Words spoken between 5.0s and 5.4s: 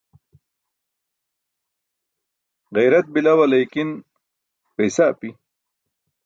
api.